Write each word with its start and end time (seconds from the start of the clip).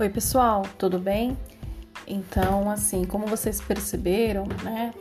Oi, 0.00 0.08
pessoal, 0.08 0.62
tudo 0.78 0.98
bem? 0.98 1.36
Então, 2.06 2.70
assim, 2.70 3.04
como 3.04 3.26
vocês 3.26 3.60
perceberam, 3.60 4.46
né? 4.64 4.94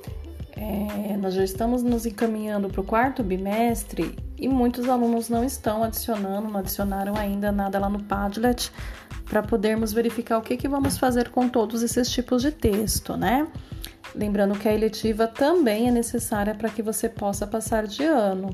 É, 0.58 1.16
nós 1.16 1.36
já 1.36 1.44
estamos 1.46 1.82
nos 1.82 2.06
encaminhando 2.06 2.68
para 2.68 2.82
o 2.82 2.84
quarto 2.84 3.24
bimestre 3.24 4.20
e 4.38 4.46
muitos 4.50 4.90
alunos 4.90 5.30
não 5.30 5.42
estão 5.42 5.86
adicionando, 5.86 6.50
não 6.50 6.60
adicionaram 6.60 7.16
ainda 7.16 7.50
nada 7.50 7.80
lá 7.80 7.88
no 7.88 8.04
Padlet 8.04 8.74
para 9.24 9.42
podermos 9.42 9.94
verificar 9.94 10.38
o 10.38 10.42
que, 10.42 10.58
que 10.58 10.68
vamos 10.68 10.98
fazer 10.98 11.30
com 11.30 11.48
todos 11.48 11.82
esses 11.82 12.12
tipos 12.12 12.42
de 12.42 12.52
texto, 12.52 13.16
né? 13.16 13.48
Lembrando 14.14 14.60
que 14.60 14.68
a 14.68 14.74
eletiva 14.74 15.28
também 15.28 15.88
é 15.88 15.92
necessária 15.92 16.54
para 16.54 16.68
que 16.70 16.82
você 16.82 17.08
possa 17.08 17.48
passar 17.48 17.88
de 17.88 18.04
ano. 18.04 18.50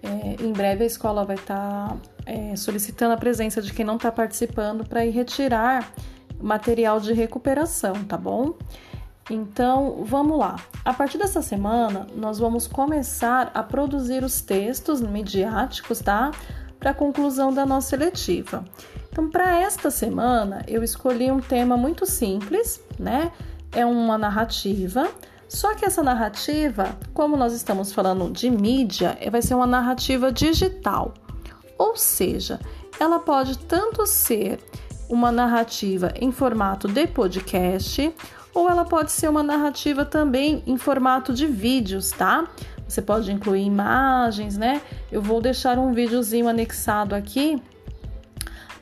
É, 0.00 0.40
em 0.40 0.52
breve 0.52 0.84
a 0.84 0.86
escola 0.86 1.24
vai 1.24 1.34
estar 1.34 1.88
tá, 1.88 1.96
é, 2.26 2.56
solicitando 2.56 3.14
a 3.14 3.16
presença 3.16 3.60
de 3.60 3.72
quem 3.72 3.84
não 3.84 3.96
está 3.96 4.10
participando 4.10 4.84
para 4.84 5.04
ir 5.04 5.10
retirar 5.10 5.92
material 6.40 7.00
de 7.00 7.12
recuperação, 7.12 8.04
tá 8.04 8.16
bom? 8.16 8.54
Então, 9.30 10.04
vamos 10.04 10.38
lá. 10.38 10.56
A 10.84 10.92
partir 10.92 11.16
dessa 11.16 11.40
semana, 11.40 12.06
nós 12.14 12.38
vamos 12.38 12.66
começar 12.66 13.50
a 13.54 13.62
produzir 13.62 14.22
os 14.22 14.42
textos 14.42 15.00
midiáticos, 15.00 16.00
tá? 16.00 16.30
Para 16.78 16.90
a 16.90 16.94
conclusão 16.94 17.52
da 17.52 17.64
nossa 17.64 17.90
seletiva. 17.90 18.64
Então, 19.10 19.30
para 19.30 19.58
esta 19.60 19.90
semana, 19.90 20.62
eu 20.68 20.82
escolhi 20.82 21.30
um 21.30 21.40
tema 21.40 21.76
muito 21.76 22.04
simples, 22.04 22.82
né? 22.98 23.32
É 23.72 23.86
uma 23.86 24.18
narrativa 24.18 25.08
só 25.48 25.72
que 25.74 25.84
essa 25.84 26.02
narrativa, 26.02 26.98
como 27.12 27.36
nós 27.36 27.52
estamos 27.52 27.92
falando 27.92 28.28
de 28.32 28.50
mídia, 28.50 29.16
vai 29.30 29.40
ser 29.40 29.54
uma 29.54 29.66
narrativa 29.66 30.32
digital. 30.32 31.14
Ou 31.78 31.96
seja, 31.96 32.60
ela 32.98 33.18
pode 33.18 33.58
tanto 33.58 34.06
ser 34.06 34.58
uma 35.08 35.30
narrativa 35.30 36.12
em 36.20 36.32
formato 36.32 36.88
de 36.88 37.06
podcast, 37.06 38.14
ou 38.54 38.70
ela 38.70 38.84
pode 38.84 39.10
ser 39.12 39.28
uma 39.28 39.42
narrativa 39.42 40.04
também 40.04 40.62
em 40.66 40.76
formato 40.76 41.32
de 41.32 41.46
vídeos, 41.46 42.10
tá? 42.10 42.48
Você 42.86 43.02
pode 43.02 43.32
incluir 43.32 43.64
imagens, 43.64 44.56
né? 44.56 44.80
Eu 45.10 45.20
vou 45.20 45.40
deixar 45.40 45.78
um 45.78 45.92
videozinho 45.92 46.48
anexado 46.48 47.14
aqui 47.14 47.60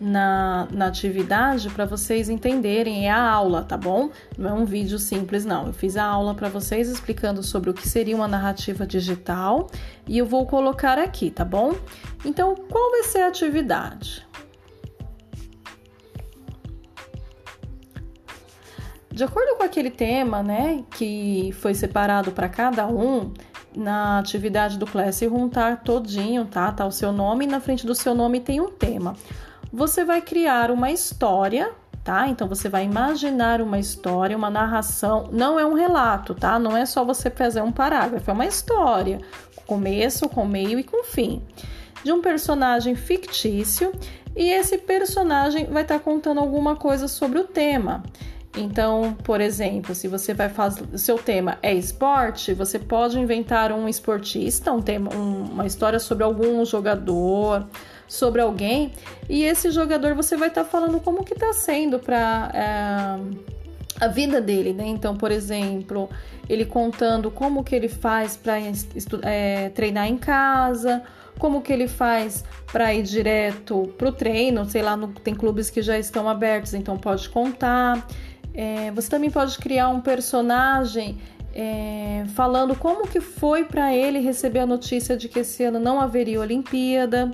na, 0.03 0.67
na 0.73 0.87
atividade 0.87 1.71
para 1.71 1.85
vocês 1.85 2.29
entenderem. 2.29 3.07
É 3.07 3.11
a 3.11 3.23
aula, 3.23 3.63
tá 3.63 3.77
bom? 3.77 4.11
Não 4.37 4.51
é 4.51 4.53
um 4.53 4.65
vídeo 4.65 4.99
simples, 4.99 5.45
não. 5.45 5.69
Eu 5.69 5.73
fiz 5.73 5.97
a 5.97 6.05
aula 6.05 6.35
para 6.35 6.49
vocês 6.49 6.89
explicando 6.89 7.43
sobre 7.43 7.71
o 7.71 7.75
que 7.75 7.89
seria 7.89 8.17
uma 8.17 8.27
narrativa 8.27 8.85
digital 8.85 9.71
e 10.07 10.19
eu 10.19 10.27
vou 10.27 10.45
colocar 10.47 10.99
aqui, 10.99 11.31
tá 11.31 11.45
bom? 11.45 11.75
Então, 12.25 12.55
qual 12.69 12.91
vai 12.91 13.05
ser 13.05 13.21
a 13.21 13.29
atividade? 13.29 14.27
De 19.11 19.23
acordo 19.23 19.57
com 19.57 19.63
aquele 19.63 19.91
tema, 19.91 20.43
né, 20.43 20.85
que 20.91 21.51
foi 21.61 21.75
separado 21.75 22.33
para 22.33 22.49
cada 22.49 22.87
um, 22.87 23.33
na 23.77 24.19
atividade 24.19 24.79
do 24.79 24.87
Classroom 24.87 25.49
tá 25.49 25.77
todinho, 25.77 26.47
tá? 26.47 26.73
Tá 26.73 26.87
o 26.87 26.91
seu 26.91 27.13
nome 27.13 27.45
e 27.45 27.49
na 27.49 27.61
frente 27.61 27.87
do 27.87 27.95
seu 27.95 28.15
nome 28.15 28.41
tem 28.41 28.61
um 28.61 28.71
tema 28.71 29.15
você 29.73 30.05
vai 30.05 30.21
criar 30.21 30.71
uma 30.71 30.91
história, 30.91 31.73
tá? 32.05 32.29
Então 32.29 32.47
você 32.47 32.69
vai 32.69 32.85
imaginar 32.85 33.63
uma 33.63 33.79
história, 33.79 34.37
uma 34.37 34.51
narração, 34.51 35.29
não 35.33 35.59
é 35.59 35.65
um 35.65 35.75
relato, 35.75 36.35
tá? 36.35 36.59
Não 36.59 36.77
é 36.77 36.85
só 36.85 37.05
você 37.05 37.31
fazer 37.31 37.63
um 37.63 37.73
parágrafo, 37.73 38.31
é 38.31 38.35
uma 38.35 38.47
história, 38.47 39.21
começo, 39.67 40.29
com 40.29 40.45
meio 40.45 40.79
e 40.79 40.85
com 40.85 41.05
fim, 41.05 41.43
de 42.05 42.13
um 42.13 42.21
personagem 42.21 42.95
fictício 42.95 43.93
e 44.37 44.51
esse 44.51 44.79
personagem 44.79 45.67
vai 45.67 45.83
estar 45.83 45.99
tá 45.99 46.05
contando 46.05 46.41
alguma 46.41 46.77
coisa 46.77 47.09
sobre 47.09 47.39
o 47.39 47.45
tema. 47.45 48.03
Então, 48.57 49.17
por 49.25 49.41
exemplo, 49.41 49.95
se 49.95 50.07
você 50.07 50.35
vai 50.35 50.49
fazer, 50.49 50.87
seu 50.99 51.17
tema 51.17 51.59
é 51.63 51.73
esporte, 51.73 52.53
você 52.53 52.79
pode 52.79 53.19
inventar 53.19 53.73
um 53.73 53.89
esportista, 53.89 54.71
um 54.73 54.83
tema, 54.83 55.15
um, 55.15 55.45
uma 55.45 55.67
história 55.67 55.99
sobre 55.99 56.23
algum 56.23 56.63
jogador, 56.65 57.67
sobre 58.07 58.43
alguém, 58.43 58.93
e 59.29 59.43
esse 59.43 59.71
jogador 59.71 60.15
você 60.15 60.37
vai 60.37 60.49
estar 60.49 60.65
tá 60.65 60.71
falando 60.71 61.01
como 61.01 61.25
que 61.25 61.33
está 61.33 61.55
sendo 61.55 61.99
para 61.99 62.51
é, 62.53 64.05
a 64.05 64.09
vida 64.09 64.39
dele, 64.39 64.75
né? 64.75 64.87
Então, 64.87 65.17
por 65.17 65.31
exemplo, 65.31 66.11
ele 66.47 66.67
contando 66.67 67.31
como 67.31 67.65
que 67.65 67.75
ele 67.75 67.89
faz 67.89 68.37
para 68.37 68.59
é, 69.23 69.71
treinar 69.71 70.09
em 70.09 70.19
casa, 70.19 71.03
como 71.39 71.63
que 71.63 71.73
ele 71.73 71.89
faz 71.89 72.45
para 72.71 72.93
ir 72.93 73.03
direto 73.03 73.93
para 73.97 74.09
o 74.09 74.13
treino, 74.13 74.69
sei 74.69 74.83
lá, 74.83 74.95
no, 74.95 75.09
tem 75.09 75.35
clubes 75.35 75.71
que 75.71 75.81
já 75.81 75.99
estão 75.99 76.29
abertos, 76.29 76.75
então 76.75 76.99
pode 76.99 77.29
contar. 77.31 78.07
É, 78.55 78.91
você 78.91 79.09
também 79.09 79.31
pode 79.31 79.59
criar 79.59 79.89
um 79.89 80.01
personagem 80.01 81.19
é, 81.55 82.25
falando 82.35 82.75
como 82.75 83.07
que 83.07 83.21
foi 83.21 83.65
para 83.65 83.95
ele 83.95 84.19
receber 84.19 84.61
a 84.61 84.67
notícia 84.67 85.17
de 85.17 85.29
que 85.29 85.41
esse 85.41 85.65
ano 85.65 85.79
não 85.79 86.01
haveria 86.01 86.41
Olimpíada 86.41 87.31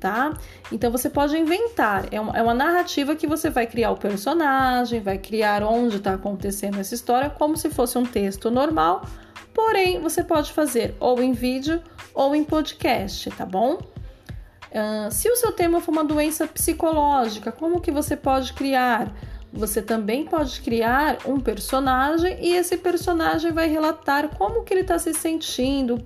tá? 0.00 0.32
Então 0.72 0.90
você 0.90 1.10
pode 1.10 1.36
inventar, 1.36 2.06
é 2.10 2.18
uma, 2.18 2.36
é 2.36 2.42
uma 2.42 2.54
narrativa 2.54 3.14
que 3.14 3.26
você 3.26 3.50
vai 3.50 3.66
criar 3.66 3.90
o 3.90 3.96
personagem, 3.96 5.00
vai 5.00 5.18
criar 5.18 5.62
onde 5.62 5.96
está 5.96 6.14
acontecendo 6.14 6.80
essa 6.80 6.94
história, 6.94 7.28
como 7.28 7.56
se 7.56 7.68
fosse 7.68 7.98
um 7.98 8.06
texto 8.06 8.50
normal, 8.50 9.04
porém 9.52 10.00
você 10.00 10.24
pode 10.24 10.52
fazer 10.52 10.96
ou 10.98 11.22
em 11.22 11.32
vídeo 11.32 11.82
ou 12.14 12.34
em 12.34 12.42
podcast, 12.42 13.30
tá 13.32 13.44
bom? 13.44 13.74
Uh, 13.74 15.10
se 15.10 15.28
o 15.28 15.36
seu 15.36 15.52
tema 15.52 15.80
for 15.80 15.90
uma 15.90 16.04
doença 16.04 16.46
psicológica, 16.46 17.52
como 17.52 17.80
que 17.80 17.90
você 17.90 18.16
pode 18.16 18.52
criar? 18.54 19.12
Você 19.52 19.82
também 19.82 20.24
pode 20.24 20.60
criar 20.60 21.18
um 21.26 21.40
personagem 21.40 22.38
e 22.40 22.54
esse 22.54 22.76
personagem 22.76 23.50
vai 23.50 23.68
relatar 23.68 24.28
como 24.28 24.62
que 24.62 24.72
ele 24.72 24.82
está 24.82 24.96
se 24.98 25.12
sentindo, 25.12 26.00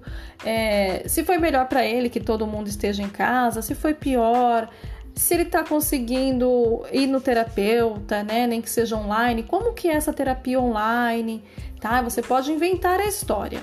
é, 0.45 1.07
se 1.07 1.23
foi 1.25 1.37
melhor 1.37 1.69
para 1.69 1.85
ele 1.85 2.09
que 2.09 2.21
todo 2.21 2.47
mundo 2.47 2.69
esteja 2.69 3.03
em 3.03 3.09
casa, 3.09 3.61
se 3.61 3.75
foi 3.75 3.93
pior, 3.93 4.71
se 5.15 5.35
ele 5.35 5.43
está 5.43 5.63
conseguindo 5.63 6.85
ir 6.91 7.07
no 7.07 7.21
terapeuta, 7.21 8.23
né, 8.23 8.47
nem 8.47 8.63
que 8.63 8.71
seja 8.71 8.97
online, 8.97 9.43
como 9.43 9.75
que 9.75 9.89
é 9.89 9.93
essa 9.93 10.13
terapia 10.13 10.59
online, 10.59 11.45
tá? 11.81 12.01
Você 12.03 12.23
pode 12.23 12.51
inventar 12.51 12.99
a 12.99 13.07
história. 13.07 13.61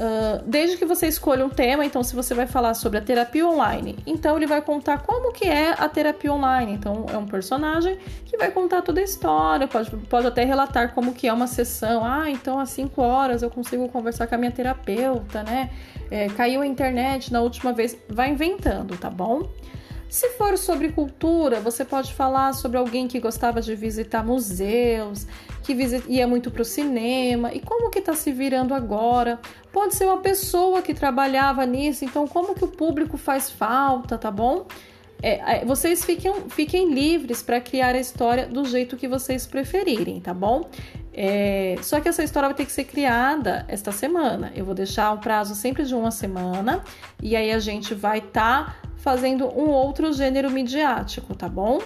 Uh, 0.00 0.42
desde 0.46 0.78
que 0.78 0.86
você 0.86 1.06
escolha 1.06 1.44
um 1.44 1.50
tema, 1.50 1.84
então 1.84 2.02
se 2.02 2.16
você 2.16 2.32
vai 2.32 2.46
falar 2.46 2.72
sobre 2.72 2.96
a 2.96 3.02
terapia 3.02 3.46
online, 3.46 3.98
então 4.06 4.34
ele 4.34 4.46
vai 4.46 4.62
contar 4.62 5.02
como 5.02 5.30
que 5.30 5.44
é 5.44 5.74
a 5.78 5.86
terapia 5.90 6.32
online. 6.32 6.72
Então 6.72 7.04
é 7.12 7.18
um 7.18 7.26
personagem 7.26 7.98
que 8.24 8.34
vai 8.38 8.50
contar 8.50 8.80
toda 8.80 8.98
a 8.98 9.04
história, 9.04 9.68
pode, 9.68 9.90
pode 9.90 10.26
até 10.26 10.42
relatar 10.42 10.94
como 10.94 11.12
que 11.12 11.28
é 11.28 11.32
uma 11.32 11.46
sessão. 11.46 12.02
Ah, 12.02 12.30
então 12.30 12.58
às 12.58 12.70
5 12.70 13.02
horas 13.02 13.42
eu 13.42 13.50
consigo 13.50 13.86
conversar 13.90 14.26
com 14.26 14.34
a 14.36 14.38
minha 14.38 14.50
terapeuta, 14.50 15.42
né? 15.42 15.68
É, 16.10 16.28
caiu 16.28 16.62
a 16.62 16.66
internet 16.66 17.30
na 17.30 17.42
última 17.42 17.74
vez. 17.74 17.94
Vai 18.08 18.30
inventando, 18.30 18.96
tá 18.96 19.10
bom? 19.10 19.50
Se 20.10 20.30
for 20.30 20.58
sobre 20.58 20.90
cultura, 20.90 21.60
você 21.60 21.84
pode 21.84 22.12
falar 22.12 22.52
sobre 22.52 22.76
alguém 22.76 23.06
que 23.06 23.20
gostava 23.20 23.60
de 23.60 23.76
visitar 23.76 24.24
museus, 24.24 25.24
que 25.62 25.72
ia 26.08 26.26
muito 26.26 26.50
para 26.50 26.62
o 26.62 26.64
cinema 26.64 27.54
e 27.54 27.60
como 27.60 27.88
que 27.90 28.00
está 28.00 28.14
se 28.14 28.32
virando 28.32 28.74
agora. 28.74 29.38
Pode 29.72 29.94
ser 29.94 30.06
uma 30.06 30.18
pessoa 30.18 30.82
que 30.82 30.92
trabalhava 30.92 31.64
nisso, 31.64 32.04
então 32.04 32.26
como 32.26 32.56
que 32.56 32.64
o 32.64 32.68
público 32.68 33.16
faz 33.16 33.50
falta, 33.50 34.18
tá 34.18 34.32
bom? 34.32 34.66
É, 35.22 35.60
é 35.60 35.64
vocês 35.64 36.04
fiquem, 36.04 36.32
fiquem 36.48 36.92
livres 36.92 37.40
para 37.40 37.60
criar 37.60 37.94
a 37.94 38.00
história 38.00 38.48
do 38.48 38.64
jeito 38.64 38.96
que 38.96 39.06
vocês 39.06 39.46
preferirem, 39.46 40.20
tá 40.20 40.34
bom? 40.34 40.68
É, 41.14 41.76
só 41.82 42.00
que 42.00 42.08
essa 42.08 42.24
história 42.24 42.48
vai 42.48 42.56
ter 42.56 42.66
que 42.66 42.72
ser 42.72 42.84
criada 42.84 43.64
esta 43.68 43.92
semana. 43.92 44.50
Eu 44.56 44.64
vou 44.64 44.74
deixar 44.74 45.12
o 45.12 45.18
prazo 45.18 45.54
sempre 45.54 45.84
de 45.84 45.94
uma 45.94 46.10
semana 46.10 46.82
e 47.22 47.36
aí 47.36 47.52
a 47.52 47.60
gente 47.60 47.94
vai 47.94 48.18
estar 48.18 48.82
tá 48.82 48.89
fazendo 49.00 49.46
um 49.46 49.70
outro 49.70 50.12
gênero 50.12 50.50
midiático, 50.50 51.34
tá 51.34 51.48
bom? 51.48 51.80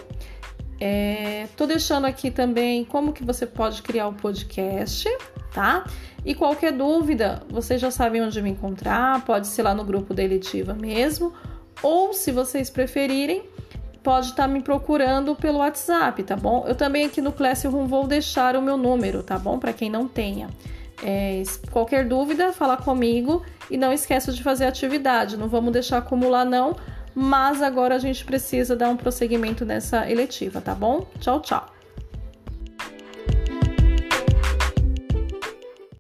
É, 0.80 1.46
tô 1.56 1.66
deixando 1.66 2.06
aqui 2.06 2.30
também 2.30 2.84
como 2.84 3.12
que 3.12 3.24
você 3.24 3.46
pode 3.46 3.80
criar 3.82 4.06
o 4.06 4.10
um 4.10 4.14
podcast, 4.14 5.08
tá? 5.52 5.84
E 6.24 6.34
qualquer 6.34 6.72
dúvida, 6.72 7.42
vocês 7.48 7.80
já 7.80 7.90
sabem 7.90 8.22
onde 8.22 8.40
me 8.42 8.50
encontrar, 8.50 9.24
pode 9.24 9.46
ser 9.46 9.62
lá 9.62 9.74
no 9.74 9.84
grupo 9.84 10.12
da 10.12 10.22
Elitiva 10.22 10.74
mesmo, 10.74 11.32
ou 11.82 12.12
se 12.12 12.32
vocês 12.32 12.68
preferirem, 12.68 13.44
pode 14.02 14.28
estar 14.28 14.42
tá 14.42 14.48
me 14.48 14.60
procurando 14.60 15.34
pelo 15.36 15.58
WhatsApp, 15.58 16.22
tá 16.22 16.36
bom? 16.36 16.64
Eu 16.66 16.74
também 16.74 17.06
aqui 17.06 17.20
no 17.20 17.32
Classroom 17.32 17.86
vou 17.86 18.06
deixar 18.06 18.56
o 18.56 18.62
meu 18.62 18.76
número, 18.76 19.22
tá 19.22 19.38
bom? 19.38 19.58
Para 19.58 19.72
quem 19.72 19.88
não 19.88 20.08
tenha. 20.08 20.48
É, 21.02 21.42
qualquer 21.70 22.06
dúvida, 22.06 22.52
fala 22.52 22.76
comigo 22.76 23.42
e 23.70 23.76
não 23.76 23.92
esqueça 23.92 24.32
de 24.32 24.42
fazer 24.42 24.66
atividade. 24.66 25.36
Não 25.36 25.48
vamos 25.48 25.72
deixar 25.72 25.98
acumular 25.98 26.44
não, 26.44 26.76
mas 27.14 27.62
agora 27.62 27.94
a 27.94 27.98
gente 27.98 28.24
precisa 28.24 28.74
dar 28.74 28.88
um 28.88 28.96
prosseguimento 28.96 29.64
nessa 29.64 30.10
eletiva, 30.10 30.60
tá 30.60 30.74
bom? 30.74 31.06
Tchau, 31.20 31.40
tchau! 31.40 31.63